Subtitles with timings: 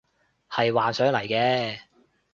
[0.49, 1.77] 係幻想嚟嘅